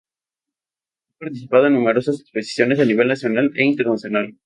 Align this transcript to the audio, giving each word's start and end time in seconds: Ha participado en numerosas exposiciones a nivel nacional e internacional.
Ha 1.05 1.13
participado 1.19 1.67
en 1.67 1.73
numerosas 1.73 2.21
exposiciones 2.21 2.79
a 2.79 2.85
nivel 2.85 3.07
nacional 3.07 3.51
e 3.55 3.65
internacional. 3.65 4.35